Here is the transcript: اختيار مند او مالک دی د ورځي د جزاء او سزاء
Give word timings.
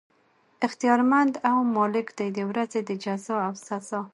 اختيار 0.65 0.99
مند 1.11 1.33
او 1.49 1.57
مالک 1.75 2.07
دی 2.17 2.27
د 2.37 2.39
ورځي 2.49 2.81
د 2.85 2.91
جزاء 3.03 3.39
او 3.47 3.53
سزاء 3.67 4.05